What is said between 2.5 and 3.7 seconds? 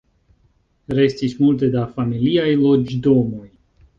loĝdomoj.